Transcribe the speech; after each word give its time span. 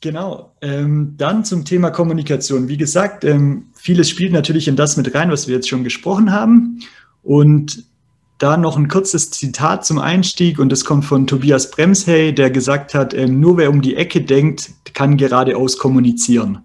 Genau. 0.00 0.54
Ähm, 0.62 1.14
dann 1.18 1.44
zum 1.44 1.64
Thema 1.64 1.90
Kommunikation. 1.90 2.68
Wie 2.68 2.78
gesagt, 2.78 3.24
ähm, 3.24 3.66
vieles 3.74 4.08
spielt 4.08 4.32
natürlich 4.32 4.66
in 4.66 4.76
das 4.76 4.96
mit 4.96 5.14
rein, 5.14 5.30
was 5.30 5.46
wir 5.46 5.56
jetzt 5.56 5.68
schon 5.68 5.84
gesprochen 5.84 6.32
haben. 6.32 6.80
Und 7.22 7.84
da 8.38 8.56
noch 8.56 8.78
ein 8.78 8.88
kurzes 8.88 9.30
Zitat 9.30 9.84
zum 9.84 9.98
Einstieg 9.98 10.58
und 10.58 10.72
das 10.72 10.86
kommt 10.86 11.04
von 11.04 11.26
Tobias 11.26 11.70
Bremshey, 11.70 12.34
der 12.34 12.50
gesagt 12.50 12.94
hat, 12.94 13.12
ähm, 13.12 13.38
nur 13.38 13.58
wer 13.58 13.68
um 13.68 13.82
die 13.82 13.96
Ecke 13.96 14.22
denkt, 14.22 14.72
kann 14.94 15.18
geradeaus 15.18 15.76
kommunizieren. 15.76 16.64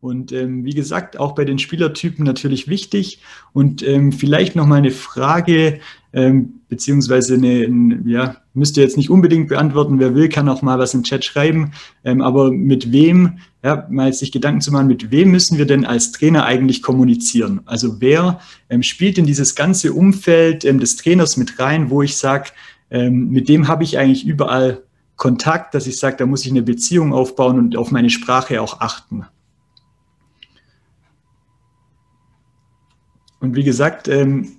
Und 0.00 0.30
ähm, 0.30 0.64
wie 0.64 0.74
gesagt, 0.74 1.18
auch 1.18 1.34
bei 1.34 1.44
den 1.44 1.58
Spielertypen 1.58 2.24
natürlich 2.24 2.68
wichtig. 2.68 3.20
Und 3.52 3.82
ähm, 3.82 4.12
vielleicht 4.12 4.54
noch 4.54 4.66
mal 4.66 4.76
eine 4.76 4.92
Frage, 4.92 5.80
ähm, 6.12 6.60
beziehungsweise 6.68 7.34
eine, 7.34 7.64
ein, 7.64 8.08
ja, 8.08 8.36
müsst 8.54 8.76
ihr 8.76 8.82
jetzt 8.82 8.96
nicht 8.96 9.10
unbedingt 9.10 9.48
beantworten. 9.48 9.98
Wer 9.98 10.14
will, 10.14 10.28
kann 10.28 10.48
auch 10.48 10.62
mal 10.62 10.78
was 10.78 10.94
im 10.94 11.02
Chat 11.02 11.24
schreiben. 11.24 11.72
Ähm, 12.04 12.22
aber 12.22 12.50
mit 12.50 12.92
wem, 12.92 13.38
ja, 13.62 13.86
mal 13.90 14.12
sich 14.12 14.32
Gedanken 14.32 14.60
zu 14.60 14.72
machen, 14.72 14.86
mit 14.86 15.10
wem 15.10 15.30
müssen 15.30 15.58
wir 15.58 15.66
denn 15.66 15.84
als 15.84 16.12
Trainer 16.12 16.44
eigentlich 16.44 16.82
kommunizieren? 16.82 17.60
Also 17.66 18.00
wer 18.00 18.40
ähm, 18.70 18.82
spielt 18.82 19.18
in 19.18 19.26
dieses 19.26 19.54
ganze 19.54 19.92
Umfeld 19.92 20.64
ähm, 20.64 20.80
des 20.80 20.96
Trainers 20.96 21.36
mit 21.36 21.58
rein, 21.58 21.90
wo 21.90 22.02
ich 22.02 22.16
sage, 22.16 22.50
ähm, 22.90 23.28
mit 23.30 23.48
dem 23.48 23.68
habe 23.68 23.84
ich 23.84 23.98
eigentlich 23.98 24.26
überall 24.26 24.82
Kontakt, 25.16 25.74
dass 25.74 25.86
ich 25.86 25.98
sage, 25.98 26.16
da 26.16 26.26
muss 26.26 26.44
ich 26.44 26.50
eine 26.50 26.62
Beziehung 26.62 27.12
aufbauen 27.12 27.58
und 27.58 27.76
auf 27.76 27.90
meine 27.90 28.08
Sprache 28.08 28.62
auch 28.62 28.80
achten. 28.80 29.26
Und 33.40 33.56
wie 33.56 33.64
gesagt, 33.64 34.08
ähm, 34.08 34.58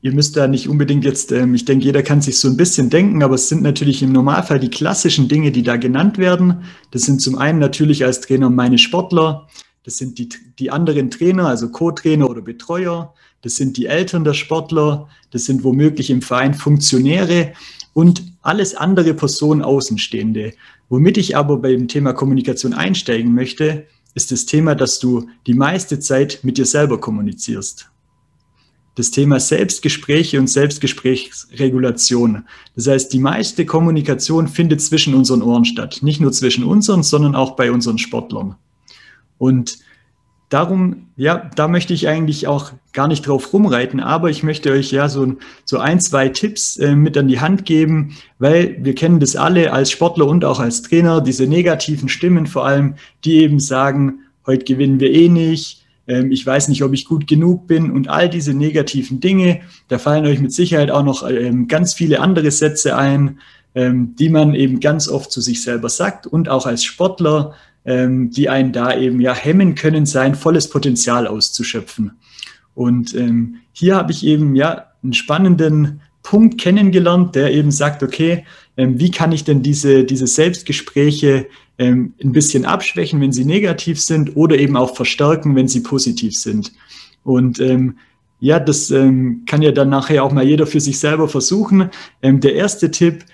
ihr 0.00 0.12
müsst 0.12 0.36
da 0.36 0.46
nicht 0.46 0.68
unbedingt 0.68 1.04
jetzt, 1.04 1.32
ähm, 1.32 1.54
ich 1.54 1.64
denke, 1.64 1.84
jeder 1.84 2.02
kann 2.02 2.20
sich 2.20 2.38
so 2.38 2.48
ein 2.48 2.56
bisschen 2.56 2.90
denken, 2.90 3.22
aber 3.22 3.34
es 3.34 3.48
sind 3.48 3.62
natürlich 3.62 4.02
im 4.02 4.12
Normalfall 4.12 4.60
die 4.60 4.70
klassischen 4.70 5.28
Dinge, 5.28 5.50
die 5.50 5.62
da 5.62 5.76
genannt 5.76 6.18
werden. 6.18 6.62
Das 6.90 7.02
sind 7.02 7.20
zum 7.20 7.36
einen 7.36 7.58
natürlich 7.58 8.04
als 8.04 8.20
Trainer 8.20 8.50
meine 8.50 8.78
Sportler, 8.78 9.48
das 9.84 9.96
sind 9.96 10.18
die, 10.18 10.28
die 10.58 10.70
anderen 10.70 11.10
Trainer, 11.10 11.46
also 11.46 11.70
Co-Trainer 11.70 12.28
oder 12.28 12.42
Betreuer, 12.42 13.14
das 13.42 13.56
sind 13.56 13.76
die 13.76 13.86
Eltern 13.86 14.24
der 14.24 14.34
Sportler, 14.34 15.08
das 15.30 15.44
sind 15.44 15.64
womöglich 15.64 16.10
im 16.10 16.22
Verein 16.22 16.54
Funktionäre 16.54 17.52
und 17.94 18.22
alles 18.42 18.74
andere 18.74 19.14
Personen 19.14 19.62
Außenstehende. 19.62 20.52
Womit 20.88 21.18
ich 21.18 21.36
aber 21.36 21.58
beim 21.58 21.88
Thema 21.88 22.12
Kommunikation 22.12 22.72
einsteigen 22.72 23.34
möchte, 23.34 23.86
ist 24.14 24.32
das 24.32 24.46
Thema, 24.46 24.74
dass 24.74 24.98
du 24.98 25.28
die 25.46 25.54
meiste 25.54 26.00
Zeit 26.00 26.40
mit 26.42 26.58
dir 26.58 26.66
selber 26.66 26.98
kommunizierst 27.00 27.90
das 28.98 29.10
Thema 29.10 29.38
Selbstgespräche 29.38 30.38
und 30.40 30.48
Selbstgesprächsregulation. 30.48 32.44
Das 32.74 32.88
heißt, 32.88 33.12
die 33.12 33.20
meiste 33.20 33.64
Kommunikation 33.64 34.48
findet 34.48 34.80
zwischen 34.80 35.14
unseren 35.14 35.42
Ohren 35.42 35.64
statt. 35.64 35.98
Nicht 36.02 36.20
nur 36.20 36.32
zwischen 36.32 36.64
unseren, 36.64 37.02
sondern 37.02 37.34
auch 37.34 37.52
bei 37.56 37.70
unseren 37.70 37.98
Sportlern. 37.98 38.56
Und 39.38 39.78
darum, 40.48 41.08
ja, 41.16 41.48
da 41.54 41.68
möchte 41.68 41.94
ich 41.94 42.08
eigentlich 42.08 42.48
auch 42.48 42.72
gar 42.92 43.06
nicht 43.06 43.26
drauf 43.26 43.52
rumreiten, 43.52 44.00
aber 44.00 44.30
ich 44.30 44.42
möchte 44.42 44.72
euch 44.72 44.90
ja 44.90 45.08
so, 45.08 45.36
so 45.64 45.78
ein, 45.78 46.00
zwei 46.00 46.28
Tipps 46.28 46.76
äh, 46.78 46.96
mit 46.96 47.16
an 47.16 47.28
die 47.28 47.40
Hand 47.40 47.64
geben, 47.64 48.16
weil 48.38 48.78
wir 48.80 48.94
kennen 48.94 49.20
das 49.20 49.36
alle 49.36 49.72
als 49.72 49.90
Sportler 49.90 50.26
und 50.26 50.44
auch 50.44 50.58
als 50.58 50.82
Trainer, 50.82 51.20
diese 51.20 51.46
negativen 51.46 52.08
Stimmen 52.08 52.46
vor 52.46 52.66
allem, 52.66 52.94
die 53.24 53.36
eben 53.42 53.60
sagen, 53.60 54.20
heute 54.46 54.64
gewinnen 54.64 54.98
wir 54.98 55.12
eh 55.12 55.28
nicht, 55.28 55.84
ähm, 56.08 56.32
ich 56.32 56.44
weiß 56.44 56.68
nicht, 56.68 56.82
ob 56.82 56.92
ich 56.94 57.04
gut 57.04 57.26
genug 57.26 57.66
bin 57.66 57.90
und 57.90 58.08
all 58.08 58.28
diese 58.28 58.54
negativen 58.54 59.20
Dinge. 59.20 59.60
Da 59.86 59.98
fallen 59.98 60.26
euch 60.26 60.40
mit 60.40 60.52
Sicherheit 60.52 60.90
auch 60.90 61.04
noch 61.04 61.28
ähm, 61.28 61.68
ganz 61.68 61.94
viele 61.94 62.20
andere 62.20 62.50
Sätze 62.50 62.96
ein, 62.96 63.38
ähm, 63.74 64.16
die 64.18 64.30
man 64.30 64.54
eben 64.54 64.80
ganz 64.80 65.08
oft 65.08 65.30
zu 65.30 65.40
sich 65.40 65.62
selber 65.62 65.90
sagt 65.90 66.26
und 66.26 66.48
auch 66.48 66.66
als 66.66 66.82
Sportler, 66.84 67.54
die 67.90 68.50
einen 68.50 68.72
da 68.72 68.94
eben 68.94 69.18
ja 69.18 69.34
hemmen 69.34 69.74
können, 69.74 70.04
sein 70.04 70.34
volles 70.34 70.68
Potenzial 70.68 71.26
auszuschöpfen. 71.26 72.18
Und 72.74 73.16
hier 73.72 73.96
habe 73.96 74.12
ich 74.12 74.26
eben 74.26 74.54
ja 74.56 74.88
einen 75.02 75.14
spannenden 75.14 76.02
Punkt 76.22 76.60
kennengelernt, 76.60 77.34
der 77.34 77.50
eben 77.50 77.70
sagt, 77.70 78.02
okay, 78.02 78.44
wie 78.76 79.10
kann 79.10 79.32
ich 79.32 79.44
denn 79.44 79.62
diese, 79.62 80.04
diese 80.04 80.26
Selbstgespräche 80.26 81.46
ähm, 81.78 82.14
ein 82.22 82.32
bisschen 82.32 82.64
abschwächen, 82.64 83.20
wenn 83.20 83.32
sie 83.32 83.44
negativ 83.44 84.00
sind 84.00 84.36
oder 84.36 84.58
eben 84.58 84.76
auch 84.76 84.96
verstärken, 84.96 85.54
wenn 85.56 85.68
sie 85.68 85.80
positiv 85.80 86.36
sind. 86.36 86.72
Und 87.24 87.60
ähm, 87.60 87.98
ja, 88.40 88.60
das 88.60 88.90
ähm, 88.90 89.42
kann 89.46 89.62
ja 89.62 89.72
dann 89.72 89.88
nachher 89.88 90.22
auch 90.24 90.32
mal 90.32 90.44
jeder 90.44 90.66
für 90.66 90.80
sich 90.80 90.98
selber 90.98 91.28
versuchen. 91.28 91.90
Ähm, 92.22 92.40
der 92.40 92.54
erste 92.54 92.90
Tipp 92.90 93.24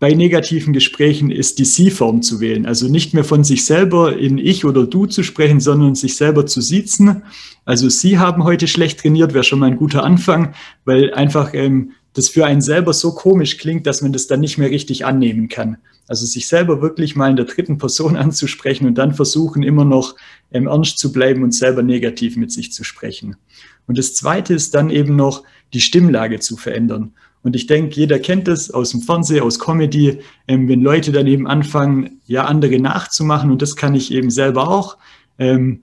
bei 0.00 0.14
negativen 0.14 0.72
Gesprächen 0.72 1.30
ist 1.30 1.58
die 1.58 1.64
Sie-Form 1.64 2.22
zu 2.22 2.40
wählen. 2.40 2.66
Also 2.66 2.88
nicht 2.88 3.14
mehr 3.14 3.24
von 3.24 3.42
sich 3.42 3.64
selber 3.64 4.16
in 4.16 4.38
Ich 4.38 4.64
oder 4.64 4.86
Du 4.86 5.06
zu 5.06 5.24
sprechen, 5.24 5.58
sondern 5.58 5.96
sich 5.96 6.16
selber 6.16 6.46
zu 6.46 6.60
siezen. 6.60 7.22
Also 7.64 7.88
Sie 7.88 8.18
haben 8.18 8.44
heute 8.44 8.68
schlecht 8.68 9.00
trainiert, 9.00 9.34
wäre 9.34 9.44
schon 9.44 9.58
mal 9.58 9.70
ein 9.70 9.76
guter 9.76 10.04
Anfang, 10.04 10.54
weil 10.84 11.12
einfach 11.14 11.52
ähm, 11.52 11.92
das 12.14 12.28
für 12.28 12.46
einen 12.46 12.60
selber 12.60 12.92
so 12.92 13.14
komisch 13.14 13.58
klingt, 13.58 13.86
dass 13.86 14.02
man 14.02 14.12
das 14.12 14.26
dann 14.26 14.40
nicht 14.40 14.58
mehr 14.58 14.70
richtig 14.70 15.04
annehmen 15.04 15.48
kann. 15.48 15.78
Also 16.08 16.24
sich 16.24 16.48
selber 16.48 16.80
wirklich 16.80 17.16
mal 17.16 17.30
in 17.30 17.36
der 17.36 17.44
dritten 17.44 17.78
Person 17.78 18.16
anzusprechen 18.18 18.86
und 18.86 18.96
dann 18.96 19.14
versuchen, 19.14 19.62
immer 19.62 19.84
noch 19.84 20.16
ähm, 20.50 20.66
ernst 20.66 20.98
zu 20.98 21.12
bleiben 21.12 21.42
und 21.42 21.54
selber 21.54 21.82
negativ 21.82 22.36
mit 22.36 22.50
sich 22.50 22.72
zu 22.72 22.82
sprechen. 22.82 23.36
Und 23.86 23.98
das 23.98 24.14
Zweite 24.14 24.54
ist 24.54 24.74
dann 24.74 24.90
eben 24.90 25.16
noch 25.16 25.44
die 25.72 25.80
Stimmlage 25.80 26.40
zu 26.40 26.56
verändern. 26.56 27.12
Und 27.42 27.54
ich 27.54 27.66
denke, 27.66 27.94
jeder 27.94 28.18
kennt 28.18 28.48
das 28.48 28.70
aus 28.70 28.90
dem 28.90 29.00
Fernsehen, 29.00 29.42
aus 29.42 29.58
Comedy, 29.58 30.18
ähm, 30.48 30.68
wenn 30.68 30.82
Leute 30.82 31.12
dann 31.12 31.26
eben 31.26 31.46
anfangen, 31.46 32.20
ja, 32.26 32.44
andere 32.44 32.78
nachzumachen. 32.80 33.50
Und 33.50 33.62
das 33.62 33.76
kann 33.76 33.94
ich 33.94 34.12
eben 34.12 34.30
selber 34.30 34.68
auch. 34.68 34.98
Ähm, 35.38 35.82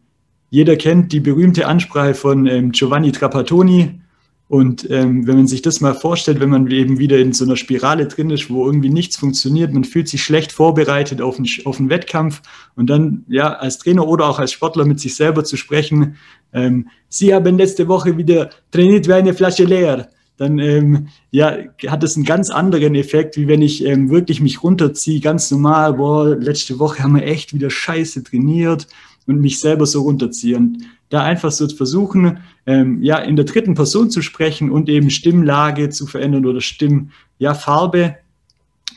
jeder 0.50 0.76
kennt 0.76 1.12
die 1.12 1.20
berühmte 1.20 1.68
Ansprache 1.68 2.14
von 2.14 2.46
ähm, 2.46 2.72
Giovanni 2.72 3.12
Trapattoni, 3.12 4.00
und 4.48 4.90
ähm, 4.92 5.26
wenn 5.26 5.38
man 5.38 5.48
sich 5.48 5.64
das 5.64 5.82
mal 5.82 5.96
vorstellt, 5.96 6.40
wenn 6.40 6.52
man 6.52 6.70
eben 6.70 7.00
wieder 7.00 7.18
in 7.18 7.34
so 7.34 7.46
einer 7.46 7.56
Spirale 7.56 8.08
drin 8.08 8.30
ist, 8.30 8.52
wo 8.52 8.66
irgendwie 8.66 8.90
nichts 8.90 9.18
funktioniert, 9.18 9.74
man 9.74 9.84
fühlt 9.84 10.08
sich 10.08 10.24
schlecht 10.24 10.52
vorbereitet 10.52 11.20
auf 11.20 11.38
einen, 11.38 11.48
auf 11.66 11.80
einen 11.80 11.90
Wettkampf 11.90 12.44
und 12.76 12.88
dann 12.90 13.26
ja 13.28 13.54
als 13.54 13.80
Trainer 13.80 14.08
oder 14.08 14.28
auch 14.28 14.38
als 14.38 14.52
Sportler 14.52 14.86
mit 14.86 15.00
sich 15.00 15.16
selber 15.16 15.44
zu 15.44 15.58
sprechen, 15.58 16.18
ähm, 16.54 16.90
Sie 17.10 17.34
haben 17.34 17.58
letzte 17.58 17.88
Woche 17.88 18.18
wieder 18.18 18.50
trainiert 18.72 19.08
wie 19.08 19.14
eine 19.14 19.34
Flasche 19.34 19.64
leer, 19.64 20.10
dann 20.38 20.60
ähm, 20.60 21.08
ja, 21.32 21.58
hat 21.88 22.04
es 22.04 22.16
einen 22.16 22.26
ganz 22.26 22.50
anderen 22.50 22.94
Effekt, 22.94 23.38
wie 23.38 23.48
wenn 23.48 23.62
ich 23.62 23.84
ähm, 23.84 24.10
wirklich 24.12 24.42
mich 24.42 24.62
runterziehe, 24.62 25.22
ganz 25.22 25.50
normal, 25.50 25.94
boah, 25.94 26.36
letzte 26.36 26.78
Woche 26.78 27.02
haben 27.02 27.16
wir 27.16 27.24
echt 27.24 27.54
wieder 27.54 27.70
scheiße 27.70 28.24
trainiert 28.24 28.88
und 29.28 29.42
mich 29.42 29.60
selber 29.60 29.86
so 29.86 30.04
runterziehe. 30.04 30.58
Und 30.58 30.80
da 31.10 31.24
einfach 31.24 31.52
so 31.52 31.68
versuchen, 31.68 32.40
ähm, 32.66 33.02
ja, 33.02 33.20
in 33.20 33.36
der 33.36 33.46
dritten 33.46 33.76
Person 33.76 34.10
zu 34.10 34.22
sprechen 34.22 34.72
und 34.72 34.90
eben 34.90 35.10
Stimmlage 35.10 35.90
zu 35.90 36.08
verändern 36.08 36.46
oder 36.46 36.62
Stimm, 36.62 37.12
ja. 37.38 37.54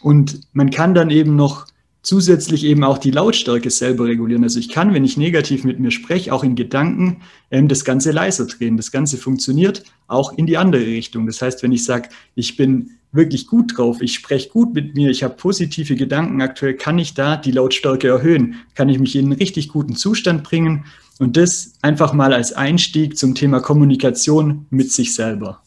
Und 0.03 0.41
man 0.53 0.71
kann 0.71 0.95
dann 0.95 1.11
eben 1.11 1.37
noch 1.37 1.67
zusätzlich 2.03 2.65
eben 2.65 2.85
auch 2.85 2.99
die 2.99 3.11
Lautstärke 3.11 3.71
selber 3.71 4.07
regulieren. 4.07 4.45
Also 4.45 4.59
ich 4.59 4.71
kann, 4.71 4.95
wenn 4.95 5.05
ich 5.05 5.17
negativ 5.17 5.65
mit 5.65 5.81
mir 5.81 5.91
spreche, 5.91 6.33
auch 6.33 6.45
in 6.45 6.55
Gedanken 6.55 7.19
ähm, 7.51 7.69
das 7.69 7.85
Ganze 7.85 8.13
leiser 8.13 8.47
drehen. 8.47 8.77
Das 8.77 8.93
Ganze 8.93 9.17
funktioniert 9.19 9.83
auch 10.07 10.33
in 10.39 10.47
die 10.47 10.57
andere 10.57 10.87
Richtung. 10.87 11.27
Das 11.27 11.43
heißt, 11.43 11.63
wenn 11.63 11.73
ich 11.73 11.85
sage, 11.85 12.09
ich 12.35 12.57
bin 12.57 12.98
wirklich 13.13 13.47
gut 13.47 13.77
drauf, 13.77 14.03
ich 14.03 14.15
spreche 14.15 14.51
gut 14.51 14.75
mit 14.75 14.95
mir, 14.95 15.11
ich 15.11 15.23
habe 15.23 15.35
positive 15.35 15.97
Gedanken. 15.97 16.43
Aktuell, 16.43 16.75
kann 16.75 16.99
ich 16.99 17.15
da 17.15 17.37
die 17.37 17.53
Lautstärke 17.53 18.09
erhöhen, 18.09 18.57
kann 18.75 18.89
ich 18.89 18.99
mich 18.99 19.17
in 19.17 19.27
einen 19.27 19.39
richtig 19.39 19.69
guten 19.69 19.97
Zustand 19.97 20.45
bringen. 20.45 20.85
Und 21.19 21.37
das 21.37 21.73
einfach 21.83 22.13
mal 22.13 22.33
als 22.33 22.53
Einstieg 22.53 23.19
zum 23.19 23.35
Thema 23.35 23.61
Kommunikation 23.61 24.67
mit 24.71 24.93
sich 24.93 25.15
selber. 25.15 25.63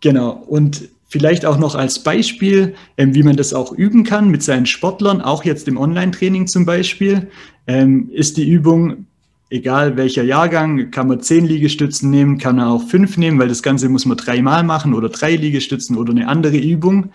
Genau, 0.00 0.30
und 0.30 0.88
vielleicht 1.08 1.44
auch 1.44 1.58
noch 1.58 1.74
als 1.74 2.02
Beispiel, 2.02 2.74
ähm, 2.96 3.14
wie 3.14 3.22
man 3.22 3.36
das 3.36 3.52
auch 3.52 3.72
üben 3.72 4.02
kann 4.02 4.30
mit 4.30 4.42
seinen 4.42 4.66
Sportlern, 4.66 5.20
auch 5.20 5.44
jetzt 5.44 5.68
im 5.68 5.76
Online-Training 5.76 6.46
zum 6.46 6.64
Beispiel, 6.64 7.28
ähm, 7.66 8.08
ist 8.10 8.36
die 8.36 8.48
Übung, 8.48 9.06
egal 9.50 9.96
welcher 9.96 10.22
Jahrgang, 10.22 10.90
kann 10.90 11.08
man 11.08 11.20
zehn 11.20 11.44
Liegestützen 11.44 12.08
nehmen, 12.10 12.38
kann 12.38 12.56
man 12.56 12.68
auch 12.68 12.88
fünf 12.88 13.16
nehmen, 13.16 13.38
weil 13.38 13.48
das 13.48 13.62
Ganze 13.62 13.88
muss 13.88 14.06
man 14.06 14.16
dreimal 14.16 14.62
machen 14.64 14.94
oder 14.94 15.08
drei 15.08 15.36
Liegestützen 15.36 15.96
oder 15.96 16.12
eine 16.12 16.28
andere 16.28 16.56
Übung 16.56 17.12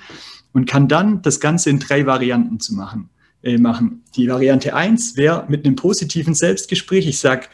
und 0.53 0.69
kann 0.69 0.87
dann 0.87 1.21
das 1.21 1.39
Ganze 1.39 1.69
in 1.69 1.79
drei 1.79 2.05
Varianten 2.05 2.59
zu 2.59 2.75
machen 2.75 3.09
äh, 3.45 3.57
machen. 3.57 4.03
Die 4.15 4.27
Variante 4.27 4.75
1 4.75 5.17
wäre 5.17 5.45
mit 5.47 5.65
einem 5.65 5.75
positiven 5.75 6.33
Selbstgespräch. 6.33 7.07
Ich 7.07 7.19
sage, 7.19 7.47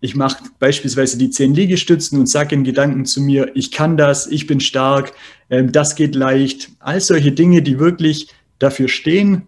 ich 0.00 0.16
mache 0.16 0.42
beispielsweise 0.58 1.18
die 1.18 1.30
zehn 1.30 1.54
Liegestützen 1.54 2.18
und 2.18 2.28
sage 2.28 2.54
in 2.54 2.64
Gedanken 2.64 3.04
zu 3.04 3.20
mir, 3.20 3.50
ich 3.54 3.70
kann 3.70 3.96
das, 3.96 4.26
ich 4.26 4.46
bin 4.46 4.60
stark, 4.60 5.12
ähm, 5.50 5.70
das 5.70 5.96
geht 5.96 6.14
leicht. 6.14 6.70
All 6.78 7.00
solche 7.00 7.32
Dinge, 7.32 7.62
die 7.62 7.78
wirklich 7.78 8.28
dafür 8.58 8.88
stehen, 8.88 9.42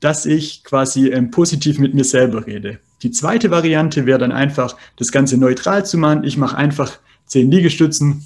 dass 0.00 0.26
ich 0.26 0.64
quasi 0.64 1.08
ähm, 1.08 1.30
positiv 1.30 1.78
mit 1.78 1.94
mir 1.94 2.04
selber 2.04 2.46
rede. 2.46 2.80
Die 3.04 3.12
zweite 3.12 3.50
Variante 3.50 4.06
wäre 4.06 4.18
dann 4.18 4.32
einfach, 4.32 4.76
das 4.96 5.12
Ganze 5.12 5.36
neutral 5.36 5.86
zu 5.86 5.98
machen. 5.98 6.24
Ich 6.24 6.36
mache 6.36 6.56
einfach 6.56 6.98
zehn 7.26 7.50
Liegestützen 7.50 8.24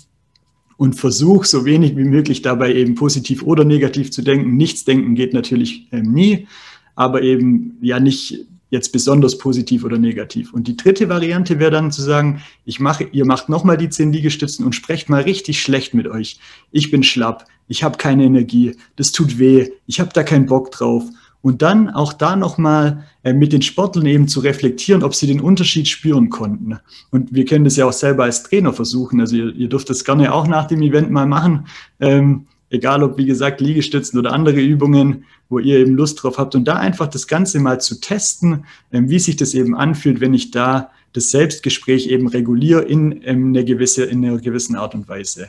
und 0.76 0.94
versuche 0.94 1.46
so 1.46 1.64
wenig 1.64 1.96
wie 1.96 2.04
möglich 2.04 2.42
dabei 2.42 2.72
eben 2.72 2.94
positiv 2.94 3.42
oder 3.42 3.64
negativ 3.64 4.10
zu 4.12 4.22
denken. 4.22 4.56
Nichts 4.56 4.84
denken 4.84 5.16
geht 5.16 5.34
natürlich 5.34 5.88
ähm, 5.92 6.12
nie. 6.12 6.46
aber 6.94 7.22
eben 7.22 7.78
ja 7.80 8.00
nicht 8.00 8.46
jetzt 8.70 8.92
besonders 8.92 9.38
positiv 9.38 9.84
oder 9.84 9.98
negativ. 9.98 10.52
Und 10.52 10.68
die 10.68 10.76
dritte 10.76 11.08
Variante 11.08 11.58
wäre 11.58 11.70
dann 11.70 11.90
zu 11.90 12.02
sagen, 12.02 12.42
ich 12.64 12.80
mache, 12.80 13.04
ihr 13.04 13.24
macht 13.24 13.48
nochmal 13.48 13.76
die 13.76 13.88
zehn 13.88 14.12
Liegestützen 14.12 14.64
und 14.64 14.74
sprecht 14.74 15.08
mal 15.08 15.22
richtig 15.22 15.60
schlecht 15.60 15.94
mit 15.94 16.06
euch. 16.06 16.38
Ich 16.70 16.90
bin 16.90 17.02
schlapp, 17.02 17.46
ich 17.66 17.82
habe 17.82 17.98
keine 17.98 18.24
Energie, 18.24 18.76
das 18.96 19.12
tut 19.12 19.38
weh, 19.38 19.70
ich 19.86 20.00
habe 20.00 20.10
da 20.12 20.22
keinen 20.22 20.46
Bock 20.46 20.70
drauf. 20.70 21.04
Und 21.40 21.62
dann 21.62 21.88
auch 21.88 22.12
da 22.12 22.34
nochmal 22.36 23.04
äh, 23.22 23.32
mit 23.32 23.52
den 23.52 23.62
Sportlern 23.62 24.06
eben 24.06 24.28
zu 24.28 24.40
reflektieren, 24.40 25.02
ob 25.02 25.14
sie 25.14 25.26
den 25.26 25.40
Unterschied 25.40 25.86
spüren 25.86 26.30
konnten. 26.30 26.78
Und 27.10 27.32
wir 27.32 27.44
können 27.44 27.64
das 27.64 27.76
ja 27.76 27.86
auch 27.86 27.92
selber 27.92 28.24
als 28.24 28.42
Trainer 28.42 28.72
versuchen. 28.72 29.20
Also 29.20 29.36
ihr, 29.36 29.54
ihr 29.54 29.68
dürft 29.68 29.88
das 29.88 30.04
gerne 30.04 30.32
auch 30.32 30.46
nach 30.46 30.66
dem 30.66 30.82
Event 30.82 31.10
mal 31.10 31.26
machen. 31.26 31.66
Ähm, 32.00 32.46
egal 32.70 33.02
ob, 33.02 33.18
wie 33.18 33.26
gesagt, 33.26 33.60
Liegestützen 33.60 34.18
oder 34.18 34.32
andere 34.32 34.60
Übungen, 34.60 35.24
wo 35.48 35.58
ihr 35.58 35.78
eben 35.78 35.94
Lust 35.94 36.22
drauf 36.22 36.38
habt. 36.38 36.54
Und 36.54 36.66
da 36.66 36.74
einfach 36.74 37.06
das 37.06 37.26
Ganze 37.26 37.60
mal 37.60 37.80
zu 37.80 38.00
testen, 38.00 38.64
ähm, 38.92 39.08
wie 39.08 39.18
sich 39.18 39.36
das 39.36 39.54
eben 39.54 39.76
anfühlt, 39.76 40.20
wenn 40.20 40.34
ich 40.34 40.50
da 40.50 40.90
das 41.12 41.30
Selbstgespräch 41.30 42.08
eben 42.08 42.28
reguliere 42.28 42.82
in, 42.82 43.22
ähm, 43.24 43.48
eine 43.48 43.64
gewisse, 43.64 44.04
in 44.04 44.24
einer 44.24 44.38
gewissen 44.38 44.76
Art 44.76 44.94
und 44.94 45.08
Weise. 45.08 45.48